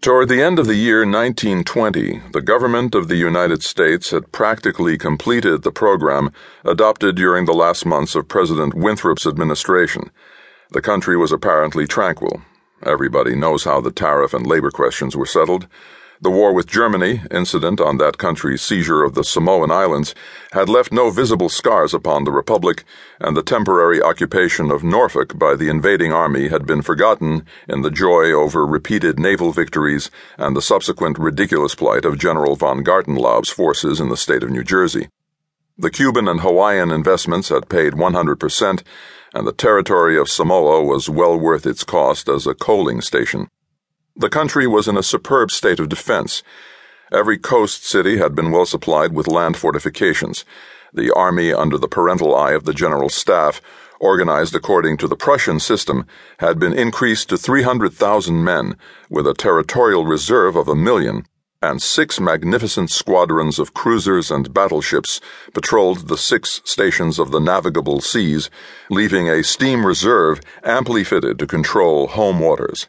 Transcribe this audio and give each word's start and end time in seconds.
Toward 0.00 0.30
the 0.30 0.40
end 0.40 0.58
of 0.58 0.66
the 0.66 0.76
year 0.76 1.00
1920, 1.00 2.22
the 2.32 2.40
government 2.40 2.94
of 2.94 3.08
the 3.08 3.16
United 3.16 3.62
States 3.62 4.12
had 4.12 4.32
practically 4.32 4.96
completed 4.96 5.62
the 5.62 5.70
program 5.70 6.32
adopted 6.64 7.16
during 7.16 7.44
the 7.44 7.52
last 7.52 7.84
months 7.84 8.14
of 8.14 8.26
President 8.26 8.72
Winthrop's 8.72 9.26
administration. 9.26 10.10
The 10.70 10.80
country 10.80 11.18
was 11.18 11.32
apparently 11.32 11.86
tranquil. 11.86 12.40
Everybody 12.82 13.34
knows 13.34 13.64
how 13.64 13.82
the 13.82 13.90
tariff 13.90 14.32
and 14.32 14.46
labor 14.46 14.70
questions 14.70 15.18
were 15.18 15.26
settled. 15.26 15.66
The 16.22 16.30
war 16.30 16.52
with 16.52 16.66
Germany, 16.66 17.22
incident 17.30 17.80
on 17.80 17.96
that 17.96 18.18
country's 18.18 18.60
seizure 18.60 19.02
of 19.02 19.14
the 19.14 19.24
Samoan 19.24 19.70
Islands, 19.70 20.14
had 20.52 20.68
left 20.68 20.92
no 20.92 21.08
visible 21.08 21.48
scars 21.48 21.94
upon 21.94 22.24
the 22.24 22.30
Republic, 22.30 22.84
and 23.18 23.34
the 23.34 23.42
temporary 23.42 24.02
occupation 24.02 24.70
of 24.70 24.84
Norfolk 24.84 25.38
by 25.38 25.56
the 25.56 25.70
invading 25.70 26.12
army 26.12 26.48
had 26.48 26.66
been 26.66 26.82
forgotten 26.82 27.46
in 27.66 27.80
the 27.80 27.90
joy 27.90 28.32
over 28.32 28.66
repeated 28.66 29.18
naval 29.18 29.50
victories 29.50 30.10
and 30.36 30.54
the 30.54 30.60
subsequent 30.60 31.18
ridiculous 31.18 31.74
plight 31.74 32.04
of 32.04 32.18
General 32.18 32.54
von 32.54 32.84
Gartenlaub's 32.84 33.48
forces 33.48 33.98
in 33.98 34.10
the 34.10 34.16
state 34.18 34.42
of 34.42 34.50
New 34.50 34.62
Jersey. 34.62 35.08
The 35.78 35.90
Cuban 35.90 36.28
and 36.28 36.42
Hawaiian 36.42 36.90
investments 36.90 37.48
had 37.48 37.70
paid 37.70 37.94
100%, 37.94 38.82
and 39.32 39.46
the 39.46 39.52
territory 39.52 40.18
of 40.18 40.28
Samoa 40.28 40.84
was 40.84 41.08
well 41.08 41.38
worth 41.38 41.64
its 41.64 41.82
cost 41.82 42.28
as 42.28 42.46
a 42.46 42.52
coaling 42.52 43.00
station. 43.00 43.48
The 44.16 44.28
country 44.28 44.66
was 44.66 44.88
in 44.88 44.96
a 44.96 45.04
superb 45.04 45.52
state 45.52 45.78
of 45.78 45.88
defense. 45.88 46.42
Every 47.12 47.38
coast 47.38 47.84
city 47.84 48.18
had 48.18 48.34
been 48.34 48.50
well 48.50 48.66
supplied 48.66 49.12
with 49.12 49.28
land 49.28 49.56
fortifications. 49.56 50.44
The 50.92 51.14
army, 51.14 51.52
under 51.52 51.78
the 51.78 51.86
parental 51.86 52.34
eye 52.34 52.52
of 52.52 52.64
the 52.64 52.74
General 52.74 53.08
Staff, 53.08 53.62
organized 54.00 54.54
according 54.56 54.96
to 54.96 55.06
the 55.06 55.14
Prussian 55.14 55.60
system, 55.60 56.06
had 56.38 56.58
been 56.58 56.72
increased 56.72 57.28
to 57.28 57.36
300,000 57.36 58.42
men, 58.42 58.76
with 59.08 59.28
a 59.28 59.34
territorial 59.34 60.04
reserve 60.04 60.56
of 60.56 60.66
a 60.66 60.74
million, 60.74 61.24
and 61.62 61.80
six 61.80 62.18
magnificent 62.18 62.90
squadrons 62.90 63.60
of 63.60 63.74
cruisers 63.74 64.30
and 64.32 64.52
battleships 64.52 65.20
patrolled 65.54 66.08
the 66.08 66.18
six 66.18 66.60
stations 66.64 67.20
of 67.20 67.30
the 67.30 67.40
navigable 67.40 68.00
seas, 68.00 68.50
leaving 68.90 69.28
a 69.28 69.44
steam 69.44 69.86
reserve 69.86 70.40
amply 70.64 71.04
fitted 71.04 71.38
to 71.38 71.46
control 71.46 72.08
home 72.08 72.40
waters. 72.40 72.88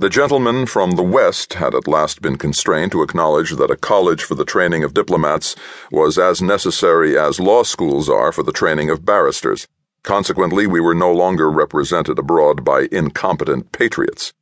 The 0.00 0.10
gentleman 0.10 0.66
from 0.66 0.92
the 0.92 1.04
West 1.04 1.54
had 1.54 1.72
at 1.72 1.86
last 1.86 2.20
been 2.20 2.36
constrained 2.36 2.90
to 2.92 3.02
acknowledge 3.02 3.52
that 3.52 3.70
a 3.70 3.76
college 3.76 4.24
for 4.24 4.34
the 4.34 4.44
training 4.44 4.82
of 4.82 4.92
diplomats 4.92 5.54
was 5.92 6.18
as 6.18 6.42
necessary 6.42 7.16
as 7.16 7.38
law 7.38 7.62
schools 7.62 8.08
are 8.08 8.32
for 8.32 8.42
the 8.42 8.50
training 8.50 8.90
of 8.90 9.04
barristers. 9.04 9.68
Consequently, 10.02 10.66
we 10.66 10.80
were 10.80 10.96
no 10.96 11.12
longer 11.12 11.48
represented 11.48 12.18
abroad 12.18 12.64
by 12.64 12.88
incompetent 12.90 13.70
patriots. 13.70 14.32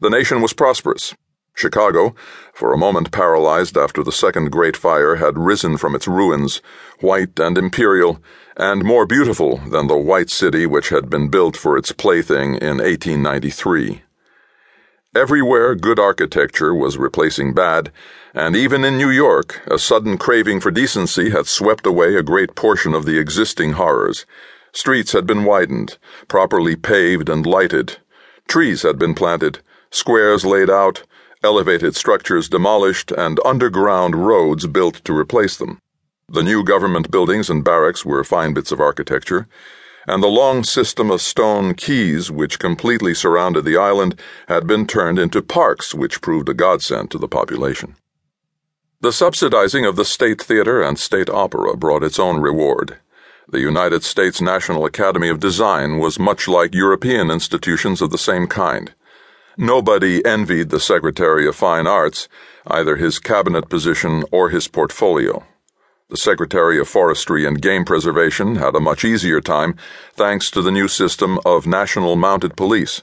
The 0.00 0.10
nation 0.10 0.42
was 0.42 0.52
prosperous. 0.52 1.14
Chicago, 1.54 2.16
for 2.52 2.74
a 2.74 2.78
moment 2.78 3.12
paralyzed 3.12 3.78
after 3.78 4.02
the 4.02 4.10
second 4.10 4.50
great 4.50 4.76
fire, 4.76 5.16
had 5.16 5.38
risen 5.38 5.76
from 5.76 5.94
its 5.94 6.08
ruins, 6.08 6.60
white 6.98 7.38
and 7.38 7.56
imperial, 7.56 8.20
and 8.56 8.84
more 8.84 9.06
beautiful 9.06 9.58
than 9.58 9.86
the 9.86 9.96
white 9.96 10.30
city 10.30 10.66
which 10.66 10.88
had 10.88 11.08
been 11.08 11.28
built 11.28 11.56
for 11.56 11.78
its 11.78 11.92
plaything 11.92 12.56
in 12.56 12.78
1893. 12.78 14.02
Everywhere 15.16 15.74
good 15.74 15.98
architecture 15.98 16.74
was 16.74 16.98
replacing 16.98 17.54
bad, 17.54 17.90
and 18.34 18.54
even 18.54 18.84
in 18.84 18.98
New 18.98 19.08
York, 19.08 19.62
a 19.66 19.78
sudden 19.78 20.18
craving 20.18 20.60
for 20.60 20.70
decency 20.70 21.30
had 21.30 21.46
swept 21.46 21.86
away 21.86 22.16
a 22.16 22.22
great 22.22 22.54
portion 22.54 22.92
of 22.94 23.06
the 23.06 23.18
existing 23.18 23.72
horrors. 23.72 24.26
Streets 24.74 25.12
had 25.12 25.26
been 25.26 25.44
widened, 25.44 25.96
properly 26.28 26.76
paved 26.76 27.30
and 27.30 27.46
lighted. 27.46 27.96
Trees 28.46 28.82
had 28.82 28.98
been 28.98 29.14
planted, 29.14 29.60
squares 29.90 30.44
laid 30.44 30.68
out, 30.68 31.04
elevated 31.42 31.96
structures 31.96 32.50
demolished, 32.50 33.10
and 33.10 33.40
underground 33.42 34.26
roads 34.26 34.66
built 34.66 35.02
to 35.06 35.16
replace 35.16 35.56
them. 35.56 35.80
The 36.28 36.42
new 36.42 36.62
government 36.62 37.10
buildings 37.10 37.48
and 37.48 37.64
barracks 37.64 38.04
were 38.04 38.22
fine 38.22 38.52
bits 38.52 38.70
of 38.70 38.80
architecture 38.80 39.48
and 40.06 40.22
the 40.22 40.28
long 40.28 40.62
system 40.64 41.10
of 41.10 41.20
stone 41.20 41.74
quays 41.74 42.30
which 42.30 42.58
completely 42.58 43.14
surrounded 43.14 43.64
the 43.64 43.76
island 43.76 44.18
had 44.48 44.66
been 44.66 44.86
turned 44.86 45.18
into 45.18 45.42
parks 45.42 45.94
which 45.94 46.20
proved 46.20 46.48
a 46.48 46.54
godsend 46.54 47.10
to 47.10 47.18
the 47.18 47.28
population. 47.28 47.96
The 49.00 49.12
subsidizing 49.12 49.84
of 49.84 49.96
the 49.96 50.04
State 50.04 50.40
Theater 50.40 50.80
and 50.82 50.98
State 50.98 51.28
Opera 51.28 51.76
brought 51.76 52.02
its 52.02 52.18
own 52.18 52.40
reward. 52.40 52.96
The 53.48 53.60
United 53.60 54.02
States 54.02 54.40
National 54.40 54.84
Academy 54.84 55.28
of 55.28 55.38
Design 55.38 55.98
was 55.98 56.18
much 56.18 56.48
like 56.48 56.74
European 56.74 57.30
institutions 57.30 58.00
of 58.00 58.10
the 58.10 58.18
same 58.18 58.46
kind. 58.46 58.94
Nobody 59.56 60.24
envied 60.24 60.70
the 60.70 60.80
Secretary 60.80 61.46
of 61.46 61.56
Fine 61.56 61.86
Arts, 61.86 62.28
either 62.66 62.96
his 62.96 63.18
cabinet 63.18 63.68
position 63.68 64.24
or 64.32 64.50
his 64.50 64.66
portfolio. 64.66 65.44
The 66.08 66.16
Secretary 66.16 66.78
of 66.78 66.88
Forestry 66.88 67.44
and 67.44 67.60
Game 67.60 67.84
Preservation 67.84 68.54
had 68.56 68.76
a 68.76 68.80
much 68.80 69.04
easier 69.04 69.40
time 69.40 69.74
thanks 70.14 70.52
to 70.52 70.62
the 70.62 70.70
new 70.70 70.86
system 70.86 71.40
of 71.44 71.66
national 71.66 72.14
mounted 72.14 72.56
police. 72.56 73.02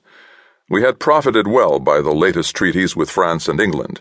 We 0.70 0.84
had 0.84 1.02
profited 1.02 1.46
well 1.46 1.80
by 1.80 2.00
the 2.00 2.14
latest 2.14 2.56
treaties 2.56 2.96
with 2.96 3.12
France 3.12 3.50
and 3.50 3.60
England, 3.60 4.00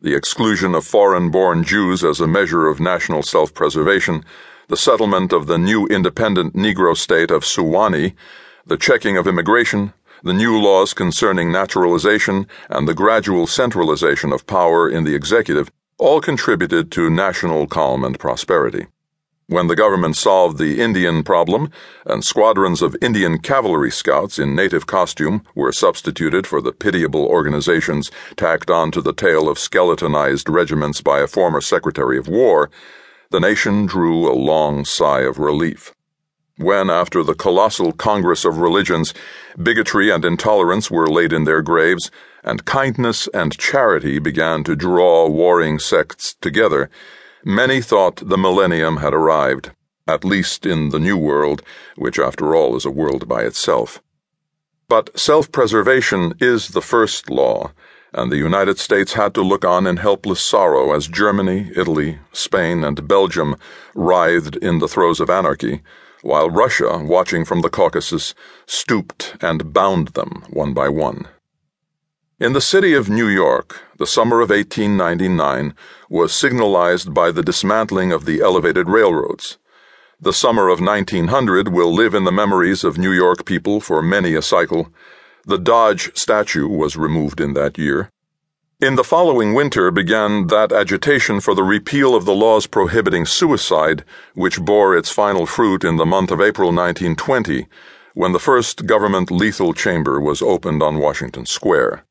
the 0.00 0.14
exclusion 0.14 0.74
of 0.74 0.86
foreign 0.86 1.30
born 1.30 1.62
Jews 1.62 2.02
as 2.02 2.20
a 2.20 2.26
measure 2.26 2.68
of 2.68 2.80
national 2.80 3.22
self 3.22 3.52
preservation, 3.52 4.24
the 4.68 4.78
settlement 4.78 5.30
of 5.34 5.46
the 5.46 5.58
new 5.58 5.86
independent 5.86 6.56
Negro 6.56 6.96
state 6.96 7.30
of 7.30 7.44
Suwannee, 7.44 8.14
the 8.64 8.78
checking 8.78 9.18
of 9.18 9.26
immigration, 9.26 9.92
the 10.22 10.32
new 10.32 10.58
laws 10.58 10.94
concerning 10.94 11.52
naturalization, 11.52 12.46
and 12.70 12.88
the 12.88 12.94
gradual 12.94 13.46
centralization 13.46 14.32
of 14.32 14.46
power 14.46 14.88
in 14.88 15.04
the 15.04 15.14
executive 15.14 15.70
all 15.98 16.20
contributed 16.20 16.92
to 16.92 17.10
national 17.10 17.66
calm 17.66 18.04
and 18.04 18.18
prosperity. 18.18 18.86
When 19.48 19.66
the 19.66 19.74
government 19.74 20.14
solved 20.16 20.58
the 20.58 20.80
Indian 20.80 21.24
problem 21.24 21.70
and 22.06 22.22
squadrons 22.22 22.82
of 22.82 22.96
Indian 23.00 23.38
cavalry 23.38 23.90
scouts 23.90 24.38
in 24.38 24.54
native 24.54 24.86
costume 24.86 25.42
were 25.56 25.72
substituted 25.72 26.46
for 26.46 26.60
the 26.60 26.70
pitiable 26.70 27.24
organizations 27.24 28.10
tacked 28.36 28.70
on 28.70 28.90
to 28.92 29.00
the 29.00 29.14
tail 29.14 29.48
of 29.48 29.58
skeletonized 29.58 30.48
regiments 30.48 31.00
by 31.00 31.20
a 31.20 31.26
former 31.26 31.60
Secretary 31.60 32.18
of 32.18 32.28
War, 32.28 32.70
the 33.30 33.40
nation 33.40 33.86
drew 33.86 34.30
a 34.30 34.36
long 34.36 34.84
sigh 34.84 35.22
of 35.22 35.38
relief. 35.38 35.94
When, 36.58 36.90
after 36.90 37.22
the 37.22 37.34
colossal 37.34 37.92
Congress 37.92 38.44
of 38.44 38.58
Religions, 38.58 39.14
bigotry 39.60 40.10
and 40.10 40.24
intolerance 40.24 40.90
were 40.90 41.06
laid 41.06 41.32
in 41.32 41.44
their 41.44 41.62
graves, 41.62 42.10
and 42.48 42.64
kindness 42.64 43.28
and 43.34 43.58
charity 43.58 44.18
began 44.18 44.64
to 44.64 44.74
draw 44.74 45.28
warring 45.28 45.78
sects 45.78 46.34
together, 46.40 46.88
many 47.44 47.82
thought 47.82 48.26
the 48.26 48.38
millennium 48.38 48.96
had 48.96 49.12
arrived, 49.12 49.70
at 50.06 50.24
least 50.24 50.64
in 50.64 50.88
the 50.88 50.98
New 50.98 51.18
World, 51.18 51.60
which 51.96 52.18
after 52.18 52.56
all 52.56 52.74
is 52.74 52.86
a 52.86 52.90
world 52.90 53.28
by 53.28 53.42
itself. 53.42 54.00
But 54.88 55.18
self 55.18 55.52
preservation 55.52 56.32
is 56.40 56.68
the 56.68 56.80
first 56.80 57.28
law, 57.28 57.72
and 58.14 58.32
the 58.32 58.38
United 58.38 58.78
States 58.78 59.12
had 59.12 59.34
to 59.34 59.42
look 59.42 59.66
on 59.66 59.86
in 59.86 59.98
helpless 59.98 60.40
sorrow 60.40 60.94
as 60.94 61.06
Germany, 61.06 61.70
Italy, 61.76 62.18
Spain, 62.32 62.82
and 62.82 63.06
Belgium 63.06 63.56
writhed 63.94 64.56
in 64.56 64.78
the 64.78 64.88
throes 64.88 65.20
of 65.20 65.28
anarchy, 65.28 65.82
while 66.22 66.48
Russia, 66.48 66.96
watching 66.96 67.44
from 67.44 67.60
the 67.60 67.68
Caucasus, 67.68 68.34
stooped 68.64 69.36
and 69.42 69.74
bound 69.74 70.08
them 70.08 70.46
one 70.48 70.72
by 70.72 70.88
one. 70.88 71.28
In 72.40 72.52
the 72.52 72.60
city 72.60 72.94
of 72.94 73.10
New 73.10 73.26
York, 73.26 73.82
the 73.98 74.06
summer 74.06 74.40
of 74.40 74.50
1899 74.50 75.74
was 76.08 76.32
signalized 76.32 77.12
by 77.12 77.32
the 77.32 77.42
dismantling 77.42 78.12
of 78.12 78.26
the 78.26 78.40
elevated 78.40 78.88
railroads. 78.88 79.58
The 80.20 80.32
summer 80.32 80.68
of 80.68 80.80
1900 80.80 81.66
will 81.66 81.92
live 81.92 82.14
in 82.14 82.22
the 82.22 82.30
memories 82.30 82.84
of 82.84 82.96
New 82.96 83.10
York 83.10 83.44
people 83.44 83.80
for 83.80 84.02
many 84.02 84.36
a 84.36 84.42
cycle. 84.42 84.92
The 85.46 85.58
Dodge 85.58 86.16
statue 86.16 86.68
was 86.68 86.96
removed 86.96 87.40
in 87.40 87.54
that 87.54 87.76
year. 87.76 88.08
In 88.80 88.94
the 88.94 89.02
following 89.02 89.52
winter 89.52 89.90
began 89.90 90.46
that 90.46 90.70
agitation 90.70 91.40
for 91.40 91.56
the 91.56 91.64
repeal 91.64 92.14
of 92.14 92.24
the 92.24 92.36
laws 92.36 92.68
prohibiting 92.68 93.26
suicide, 93.26 94.04
which 94.34 94.60
bore 94.60 94.96
its 94.96 95.10
final 95.10 95.44
fruit 95.44 95.82
in 95.82 95.96
the 95.96 96.06
month 96.06 96.30
of 96.30 96.40
April 96.40 96.68
1920, 96.68 97.66
when 98.14 98.30
the 98.30 98.38
first 98.38 98.86
government 98.86 99.32
lethal 99.32 99.74
chamber 99.74 100.20
was 100.20 100.40
opened 100.40 100.84
on 100.84 100.98
Washington 100.98 101.44
Square. 101.44 102.04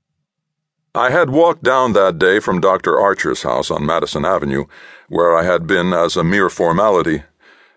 I 0.98 1.12
had 1.12 1.30
walked 1.30 1.62
down 1.62 1.94
that 1.94 2.18
day 2.18 2.40
from 2.40 2.60
Dr. 2.60 3.00
Archer's 3.00 3.44
house 3.44 3.70
on 3.70 3.86
Madison 3.86 4.26
Avenue, 4.26 4.66
where 5.10 5.38
I 5.38 5.44
had 5.44 5.68
been 5.68 5.94
as 5.94 6.18
a 6.18 6.24
mere 6.24 6.50
formality. 6.50 7.22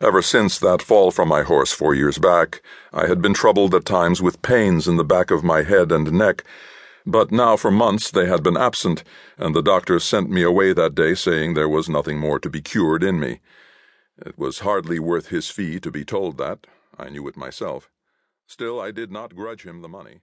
Ever 0.00 0.22
since 0.22 0.58
that 0.58 0.81
fall 0.81 1.11
from 1.11 1.28
my 1.28 1.43
horse 1.43 1.70
four 1.70 1.94
years 1.94 2.17
back, 2.17 2.62
I 2.94 3.08
had 3.08 3.20
been 3.20 3.34
troubled 3.34 3.75
at 3.75 3.84
times 3.84 4.22
with 4.22 4.40
pains 4.40 4.88
in 4.88 4.96
the 4.96 5.05
back 5.05 5.31
of 5.31 5.44
my 5.44 5.64
head 5.64 5.93
and 5.93 6.11
neck, 6.11 6.44
but 7.05 7.31
now 7.31 7.58
for 7.58 7.70
months 7.70 8.11
they 8.11 8.25
had 8.25 8.43
been 8.43 8.56
absent, 8.56 9.05
and 9.37 9.55
the 9.55 9.61
doctor 9.61 10.00
sent 10.00 10.31
me 10.31 10.43
away 10.43 10.73
that 10.73 10.94
day 10.94 11.14
saying 11.14 11.52
there 11.52 11.69
was 11.69 11.90
nothing 11.90 12.19
more 12.19 12.38
to 12.38 12.49
be 12.49 12.62
cured 12.62 13.05
in 13.05 13.20
me. 13.20 13.40
It 14.16 14.38
was 14.38 14.61
hardly 14.61 14.99
worth 14.99 15.28
his 15.28 15.50
fee 15.50 15.78
to 15.81 15.90
be 15.90 16.06
told 16.06 16.38
that. 16.38 16.66
I 16.99 17.11
knew 17.11 17.28
it 17.28 17.37
myself. 17.37 17.90
Still, 18.46 18.81
I 18.81 18.93
did 18.93 19.12
not 19.12 19.37
grudge 19.37 19.66
him 19.66 19.82
the 19.82 19.88
money. 19.88 20.20